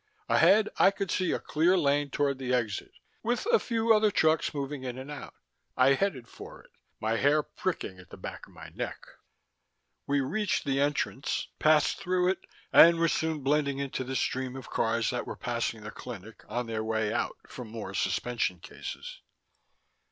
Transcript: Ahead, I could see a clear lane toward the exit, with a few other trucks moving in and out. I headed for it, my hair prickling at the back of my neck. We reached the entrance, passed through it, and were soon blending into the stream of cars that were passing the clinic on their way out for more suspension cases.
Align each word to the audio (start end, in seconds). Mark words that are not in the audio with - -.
Ahead, 0.27 0.67
I 0.79 0.89
could 0.89 1.11
see 1.11 1.31
a 1.31 1.37
clear 1.37 1.77
lane 1.77 2.09
toward 2.09 2.39
the 2.39 2.55
exit, 2.55 2.91
with 3.21 3.45
a 3.45 3.59
few 3.59 3.93
other 3.93 4.09
trucks 4.09 4.51
moving 4.51 4.83
in 4.83 4.97
and 4.97 5.11
out. 5.11 5.35
I 5.77 5.93
headed 5.93 6.27
for 6.27 6.59
it, 6.63 6.71
my 6.99 7.17
hair 7.17 7.43
prickling 7.43 7.99
at 7.99 8.09
the 8.09 8.17
back 8.17 8.47
of 8.47 8.53
my 8.53 8.69
neck. 8.69 8.97
We 10.07 10.19
reached 10.19 10.65
the 10.65 10.81
entrance, 10.81 11.49
passed 11.59 11.97
through 11.99 12.29
it, 12.29 12.39
and 12.73 12.97
were 12.97 13.07
soon 13.07 13.43
blending 13.43 13.77
into 13.77 14.03
the 14.03 14.15
stream 14.15 14.55
of 14.55 14.71
cars 14.71 15.11
that 15.11 15.27
were 15.27 15.35
passing 15.37 15.81
the 15.83 15.91
clinic 15.91 16.45
on 16.49 16.65
their 16.65 16.83
way 16.83 17.13
out 17.13 17.37
for 17.47 17.63
more 17.63 17.93
suspension 17.93 18.59
cases. 18.59 19.21